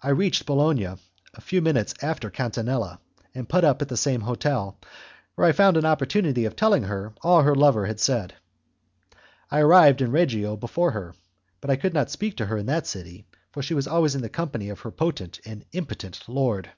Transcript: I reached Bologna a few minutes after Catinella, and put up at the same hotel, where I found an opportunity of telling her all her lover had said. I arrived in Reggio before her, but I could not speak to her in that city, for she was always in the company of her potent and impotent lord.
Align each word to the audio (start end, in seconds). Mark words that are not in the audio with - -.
I 0.00 0.10
reached 0.10 0.46
Bologna 0.46 0.84
a 0.84 1.40
few 1.40 1.60
minutes 1.62 1.94
after 2.00 2.30
Catinella, 2.30 3.00
and 3.34 3.48
put 3.48 3.64
up 3.64 3.82
at 3.82 3.88
the 3.88 3.96
same 3.96 4.20
hotel, 4.20 4.78
where 5.34 5.44
I 5.44 5.50
found 5.50 5.76
an 5.76 5.84
opportunity 5.84 6.44
of 6.44 6.54
telling 6.54 6.84
her 6.84 7.12
all 7.22 7.42
her 7.42 7.56
lover 7.56 7.86
had 7.86 7.98
said. 7.98 8.34
I 9.50 9.58
arrived 9.58 10.00
in 10.00 10.12
Reggio 10.12 10.54
before 10.56 10.92
her, 10.92 11.16
but 11.60 11.70
I 11.70 11.74
could 11.76 11.92
not 11.92 12.08
speak 12.12 12.36
to 12.36 12.46
her 12.46 12.56
in 12.56 12.66
that 12.66 12.86
city, 12.86 13.26
for 13.50 13.64
she 13.64 13.74
was 13.74 13.88
always 13.88 14.14
in 14.14 14.22
the 14.22 14.28
company 14.28 14.68
of 14.68 14.78
her 14.82 14.92
potent 14.92 15.40
and 15.44 15.64
impotent 15.72 16.20
lord. 16.28 16.70